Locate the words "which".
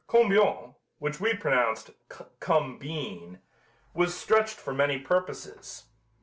0.97-1.19